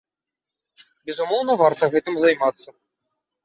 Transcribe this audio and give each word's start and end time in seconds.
Безумоўна, 1.11 1.59
варта 1.63 1.93
гэтым 1.95 2.15
займацца. 2.27 2.69